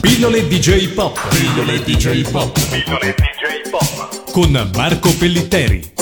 [0.00, 1.18] Pillole DJ Pop.
[1.28, 2.52] Pillole DJ Pop.
[2.70, 4.30] Pillole DJ Pop.
[4.30, 5.92] Con Marco Pellitteri.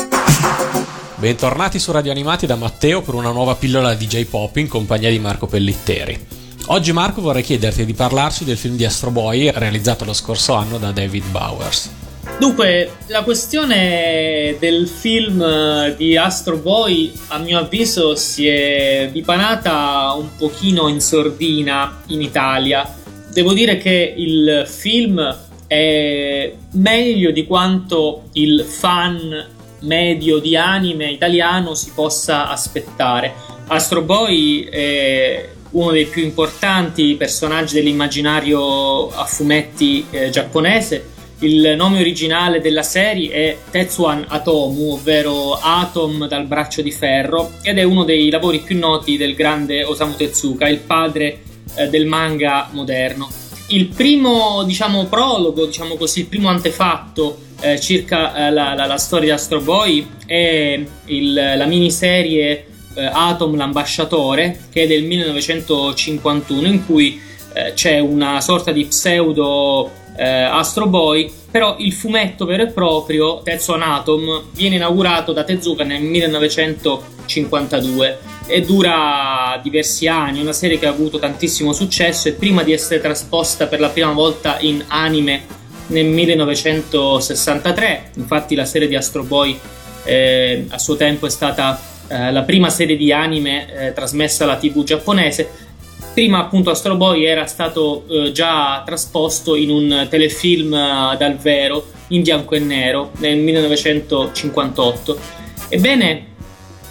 [1.16, 5.18] Bentornati su Radio Animati da Matteo per una nuova pillola DJ Pop in compagnia di
[5.18, 6.18] Marco Pellitteri.
[6.66, 10.78] Oggi Marco vorrei chiederti di parlarci del film di Astro Boy realizzato lo scorso anno
[10.78, 11.90] da David Bowers.
[12.38, 20.36] Dunque, la questione del film di Astro Boy, a mio avviso, si è dipanata un
[20.36, 23.04] pochino in sordina in Italia.
[23.36, 25.20] Devo dire che il film
[25.66, 29.46] è meglio di quanto il fan
[29.80, 33.34] medio di anime italiano si possa aspettare.
[33.66, 42.00] Astro Boy è uno dei più importanti personaggi dell'immaginario a fumetti eh, giapponese il nome
[42.00, 48.04] originale della serie è Tetsuan Atomu, ovvero Atom dal braccio di ferro, ed è uno
[48.04, 51.42] dei lavori più noti del grande Osamu Tezuka, il padre
[51.74, 53.28] eh, del manga moderno.
[53.68, 58.98] Il primo, diciamo, prologo, diciamo così, il primo antefatto eh, circa eh, la, la, la,
[58.98, 66.66] storia di Astro Boy è il, la miniserie eh, Atom l'ambasciatore, che è del 1951,
[66.66, 67.20] in cui
[67.52, 73.40] eh, c'è una sorta di pseudo eh, Astro Boy, però il fumetto vero e proprio,
[73.42, 80.86] Tetsuan Atom, viene inaugurato da Tezuka nel 1952 e dura diversi anni, una serie che
[80.86, 85.64] ha avuto tantissimo successo e prima di essere trasposta per la prima volta in anime
[85.88, 89.58] nel 1963, infatti la serie di Astro Boy
[90.04, 94.56] eh, a suo tempo è stata eh, la prima serie di anime eh, trasmessa alla
[94.56, 95.65] tv giapponese
[96.16, 101.88] Prima appunto Astro Boy era stato eh, già trasposto in un telefilm eh, dal vero
[102.08, 105.18] in bianco e nero nel 1958.
[105.68, 106.26] Ebbene,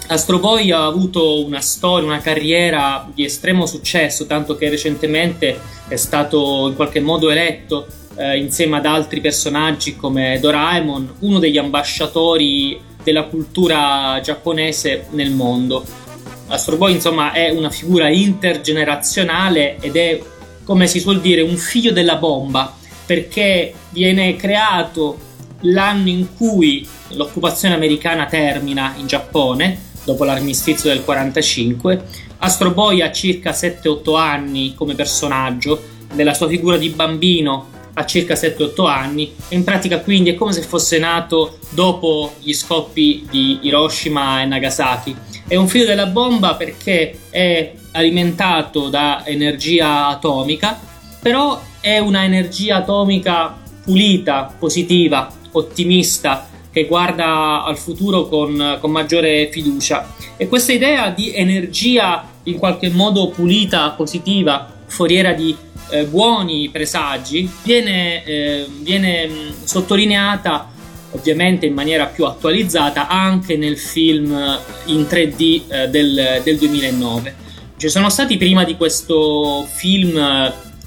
[0.06, 5.96] Astro Boy ha avuto una storia, una carriera di estremo successo, tanto che recentemente è
[5.96, 12.80] stato in qualche modo eletto eh, insieme ad altri personaggi come Doraemon, uno degli ambasciatori
[13.02, 16.05] della cultura giapponese nel mondo.
[16.48, 20.20] Astro Boy insomma è una figura intergenerazionale ed è
[20.64, 22.74] come si suol dire un figlio della bomba
[23.04, 25.18] perché viene creato
[25.60, 32.04] l'anno in cui l'occupazione americana termina in Giappone dopo l'armistizio del 45
[32.38, 38.34] Astro Boy ha circa 7-8 anni come personaggio nella sua figura di bambino ha circa
[38.34, 43.60] 7-8 anni e in pratica quindi è come se fosse nato dopo gli scoppi di
[43.62, 45.16] Hiroshima e Nagasaki
[45.48, 50.78] è un figlio della bomba perché è alimentato da energia atomica,
[51.20, 59.48] però è una energia atomica pulita, positiva, ottimista, che guarda al futuro con, con maggiore
[59.52, 60.14] fiducia.
[60.36, 65.56] E questa idea di energia in qualche modo pulita, positiva, foriera di
[65.90, 69.28] eh, buoni presagi, viene, eh, viene
[69.64, 70.70] sottolineata
[71.12, 77.44] ovviamente in maniera più attualizzata anche nel film in 3D eh, del, del 2009.
[77.76, 80.14] Ci sono stati prima di questo film,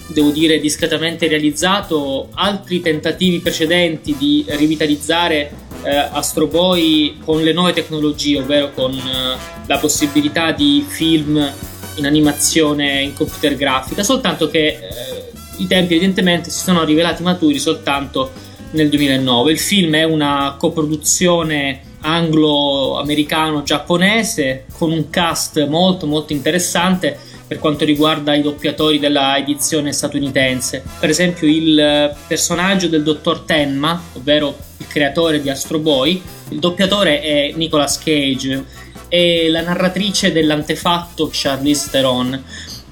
[0.07, 5.51] devo dire discretamente realizzato, altri tentativi precedenti di rivitalizzare
[5.83, 9.37] eh, Astro Boy con le nuove tecnologie, ovvero con eh,
[9.67, 11.51] la possibilità di film
[11.99, 14.77] in animazione in computer grafica, soltanto che eh,
[15.57, 18.31] i tempi evidentemente si sono rivelati maturi soltanto
[18.71, 19.51] nel 2009.
[19.51, 27.17] Il film è una coproduzione anglo-americano-giapponese con un cast molto molto interessante
[27.49, 30.83] per quanto riguarda i doppiatori della edizione statunitense.
[30.99, 37.21] Per esempio il personaggio del dottor Tenma, ovvero il creatore di Astro Boy, il doppiatore
[37.21, 38.63] è Nicolas Cage
[39.09, 42.43] e la narratrice dell'antefatto Charlize Theron.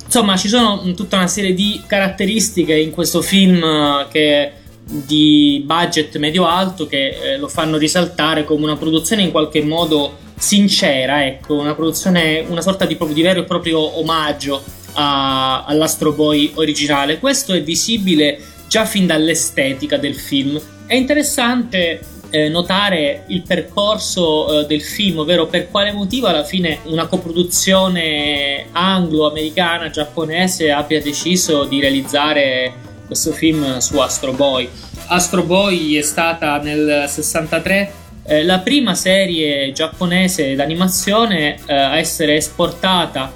[0.03, 4.51] Insomma, ci sono tutta una serie di caratteristiche in questo film che
[4.89, 11.25] di budget medio-alto che eh, lo fanno risaltare come una produzione in qualche modo sincera,
[11.25, 14.63] ecco, una produzione, una sorta di, di vero e proprio omaggio
[14.94, 17.19] a, all'Astro Boy originale.
[17.19, 20.59] Questo è visibile già fin dall'estetica del film.
[20.86, 26.79] È interessante eh, notare il percorso eh, del film, ovvero per quale motivo alla fine
[26.83, 32.74] una coproduzione anglo-americana, giapponese abbia deciso di realizzare
[33.06, 34.69] questo film su Astro Boy.
[35.07, 42.35] Astro Boy è stata nel 63 eh, la prima serie giapponese d'animazione eh, a essere
[42.35, 43.33] esportata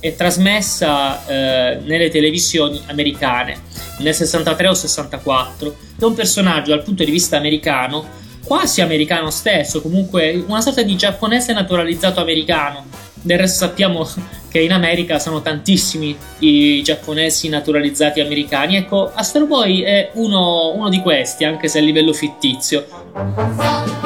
[0.00, 3.62] e trasmessa eh, nelle televisioni americane
[4.00, 8.06] nel 63 o 64 è un personaggio dal punto di vista americano
[8.44, 12.84] quasi americano stesso comunque una sorta di giapponese naturalizzato americano
[13.24, 14.06] del resto sappiamo
[14.48, 18.76] che in America sono tantissimi i giapponesi naturalizzati americani.
[18.76, 24.03] Ecco, Astro Boy è uno, uno di questi, anche se a livello fittizio.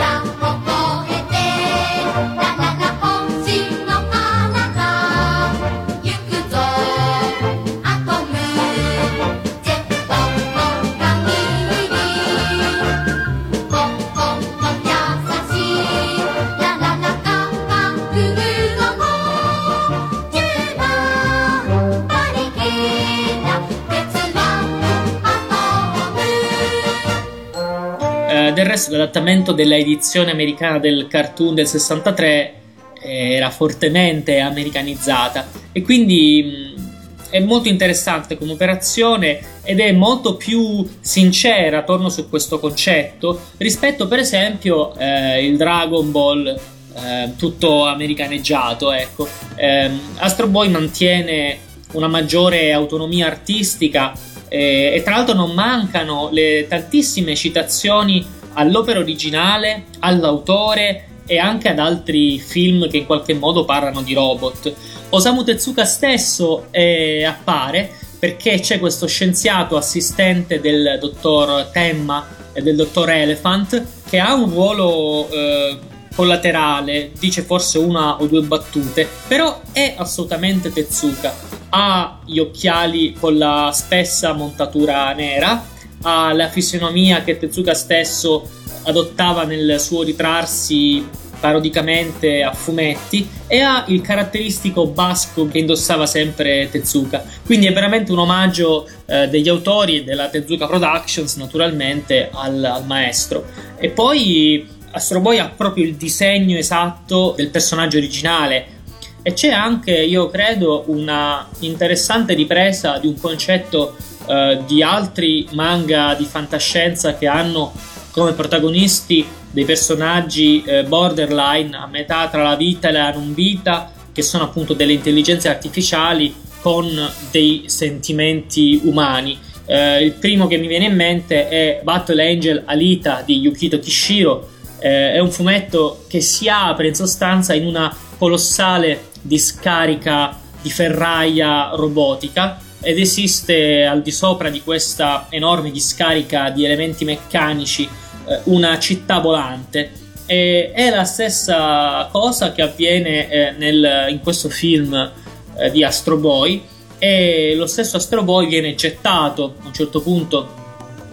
[28.79, 32.55] Del resto l'adattamento della edizione americana del cartoon del 63
[33.01, 35.47] era fortemente americanizzata.
[35.73, 42.29] E quindi mh, è molto interessante come operazione ed è molto più sincera attorno su
[42.29, 49.29] questo concetto rispetto per esempio eh, il Dragon Ball eh, tutto americaneggiato ecco.
[49.57, 51.59] Eh, Astro Boy mantiene
[51.93, 54.13] una maggiore autonomia artistica
[54.49, 61.79] eh, e tra l'altro non mancano le tantissime citazioni all'opera originale, all'autore e anche ad
[61.79, 64.75] altri film che in qualche modo parlano di robot.
[65.11, 72.77] Osamu Tezuka stesso eh, appare perché c'è questo scienziato assistente del dottor Temma e del
[72.77, 75.79] dottor Elephant che ha un ruolo eh,
[76.15, 81.33] collaterale, dice forse una o due battute, però è assolutamente Tezuka.
[81.69, 85.63] Ha gli occhiali con la spessa montatura nera,
[86.03, 88.49] ha la fisionomia che Tezuka stesso
[88.85, 91.07] adottava nel suo ritrarsi
[91.41, 97.25] parodicamente a fumetti e ha il caratteristico basco che indossava sempre Tezuka.
[97.45, 103.45] Quindi è veramente un omaggio eh, degli autori della Tezuka Productions, naturalmente, al, al maestro.
[103.79, 108.77] E poi Astro Boy ha proprio il disegno esatto del personaggio originale.
[109.23, 113.97] E c'è anche, io credo, una interessante ripresa di un concetto
[114.29, 117.73] eh, di altri manga di fantascienza che hanno
[118.11, 123.91] come protagonisti dei personaggi eh, borderline a metà tra la vita e la non vita,
[124.13, 129.39] che sono appunto delle intelligenze artificiali con dei sentimenti umani.
[129.65, 134.49] Eh, il primo che mi viene in mente è Battle Angel Alita di Yukito Kishiro.
[134.81, 141.71] Eh, è un fumetto che si apre in sostanza in una colossale discarica di ferraia
[141.75, 148.79] robotica ed esiste al di sopra di questa enorme discarica di elementi meccanici eh, una
[148.79, 150.07] città volante.
[150.27, 155.13] E è la stessa cosa che avviene eh, nel, in questo film
[155.57, 156.63] eh, di Astro Boy
[156.99, 160.57] e lo stesso Astro Boy viene gettato a un certo punto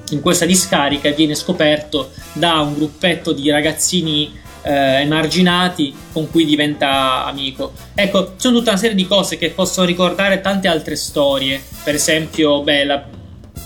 [0.09, 6.43] in questa discarica e viene scoperto da un gruppetto di ragazzini eh, emarginati con cui
[6.43, 7.73] diventa amico.
[7.93, 12.63] Ecco, sono tutta una serie di cose che possono ricordare tante altre storie, per esempio,
[12.63, 13.05] beh, la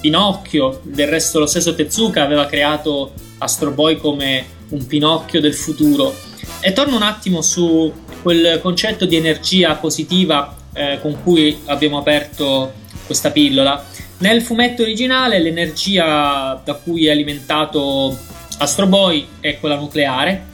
[0.02, 6.14] Pinocchio, del resto lo stesso Tezuka aveva creato Astro Boy come un Pinocchio del futuro.
[6.62, 7.92] E torno un attimo su
[8.22, 12.74] quel concetto di energia positiva eh, con cui abbiamo aperto
[13.06, 13.86] questa pillola.
[14.20, 18.18] Nel fumetto originale l'energia da cui è alimentato
[18.58, 20.48] Astro Boy è quella nucleare,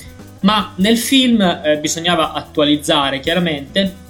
[0.45, 4.03] ma nel film eh, bisognava attualizzare chiaramente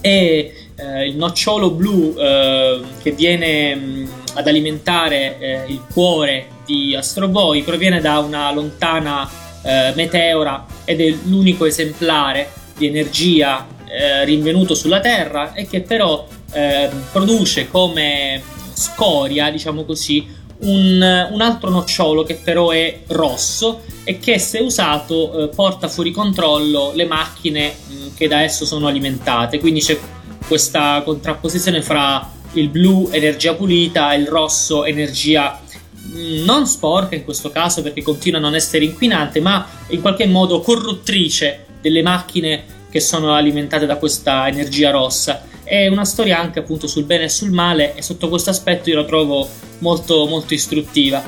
[0.00, 6.94] e eh, il nocciolo blu eh, che viene mh, ad alimentare eh, il cuore di
[6.94, 9.28] Astro Boy proviene da una lontana
[9.62, 16.26] eh, meteora ed è l'unico esemplare di energia eh, rinvenuto sulla Terra e che però
[17.10, 18.40] produce come
[18.74, 20.24] scoria, diciamo così,
[20.64, 26.10] un, un, altro nocciolo che però è rosso e che se usato eh, porta fuori
[26.10, 29.58] controllo le macchine mh, che da esso sono alimentate.
[29.58, 29.98] Quindi c'è
[30.46, 35.60] questa contrapposizione fra il blu energia pulita e il rosso energia
[36.06, 40.26] mm, non sporca in questo caso perché continua a non essere inquinante, ma in qualche
[40.26, 45.42] modo corruttrice delle macchine che sono alimentate da questa energia rossa.
[45.74, 48.94] È una storia anche appunto sul bene e sul male e sotto questo aspetto io
[48.94, 51.20] la trovo molto molto istruttiva.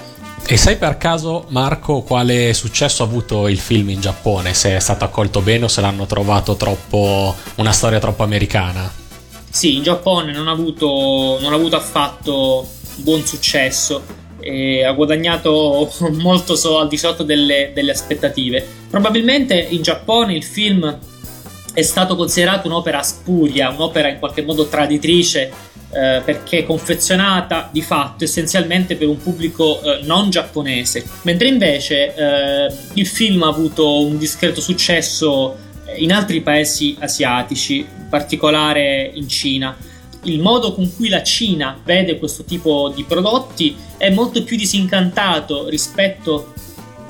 [0.46, 4.54] E sai per caso, Marco, quale successo ha avuto il film in Giappone?
[4.54, 8.88] Se è stato accolto bene o se l'hanno trovato troppo una storia troppo americana?
[9.50, 14.00] Sì, in Giappone non ha avuto, non ha avuto affatto buon successo.
[14.86, 15.90] ha guadagnato
[16.22, 18.64] molto so, al di sotto delle, delle aspettative.
[18.88, 20.96] Probabilmente in Giappone il film
[21.76, 25.52] è stato considerato un'opera spuria, un'opera in qualche modo traditrice
[25.90, 32.72] eh, perché confezionata di fatto essenzialmente per un pubblico eh, non giapponese, mentre invece eh,
[32.94, 35.54] il film ha avuto un discreto successo
[35.96, 39.76] in altri paesi asiatici, in particolare in Cina.
[40.22, 45.68] Il modo con cui la Cina vede questo tipo di prodotti è molto più disincantato
[45.68, 46.54] rispetto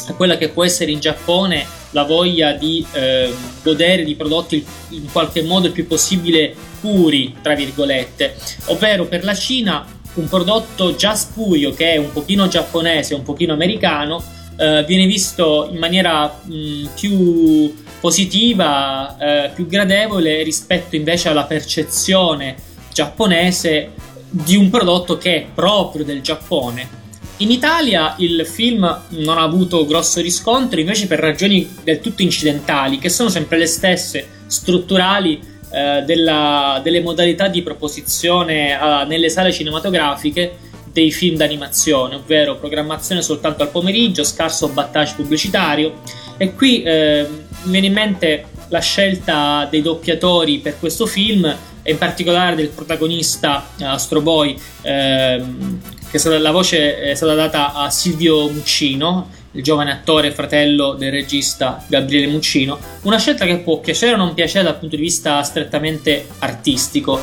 [0.08, 5.10] a quella che può essere in Giappone la voglia di eh, godere di prodotti in
[5.10, 11.14] qualche modo il più possibile puri, tra virgolette, ovvero per la Cina un prodotto già
[11.14, 14.22] spurio che è un pochino giapponese, un pochino americano,
[14.56, 22.56] eh, viene visto in maniera mh, più positiva, eh, più gradevole rispetto invece alla percezione
[22.92, 23.92] giapponese
[24.28, 27.04] di un prodotto che è proprio del Giappone.
[27.38, 32.98] In Italia il film non ha avuto grosso riscontro invece per ragioni del tutto incidentali,
[32.98, 35.38] che sono sempre le stesse, strutturali
[35.70, 40.56] eh, della, delle modalità di proposizione eh, nelle sale cinematografiche
[40.90, 46.00] dei film d'animazione, ovvero programmazione soltanto al pomeriggio, scarso battage pubblicitario.
[46.38, 47.26] E qui eh,
[47.64, 52.68] mi viene in mente la scelta dei doppiatori per questo film e in particolare del
[52.68, 59.62] protagonista Astro Boy, ehm, che stata, la voce è stata data a Silvio Muccino, il
[59.62, 62.78] giovane attore fratello del regista Gabriele Muccino.
[63.02, 67.20] Una scelta che può piacere o non piacere dal punto di vista strettamente artistico.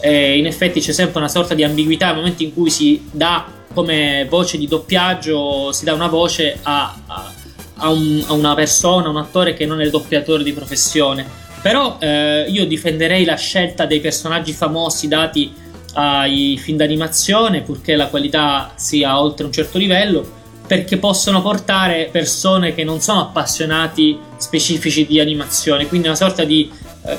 [0.00, 3.46] E in effetti c'è sempre una sorta di ambiguità nel momento in cui si dà
[3.72, 7.32] come voce di doppiaggio, si dà una voce a, a,
[7.76, 11.44] a, un, a una persona, un attore che non è il doppiatore di professione.
[11.62, 15.52] Però eh, io difenderei la scelta dei personaggi famosi dati
[15.98, 20.24] ai film d'animazione, purché la qualità sia oltre un certo livello,
[20.66, 26.70] perché possono portare persone che non sono appassionati specifici di animazione, quindi una sorta di,
[27.06, 27.16] eh,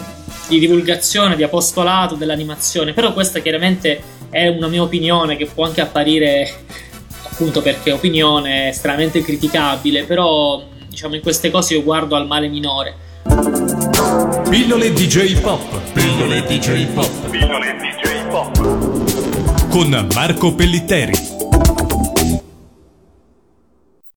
[0.48, 2.94] di divulgazione, di apostolato dell'animazione.
[2.94, 6.48] Però questa chiaramente è una mia opinione che può anche apparire,
[7.24, 13.06] appunto perché opinione estremamente criticabile, però diciamo in queste cose io guardo al male minore.
[14.50, 15.82] Pillole DJ Pop.
[15.94, 17.30] Pillole DJ Pop.
[17.30, 17.97] Pillole DJ Pop.
[19.70, 21.37] Con Marco Pellitteri.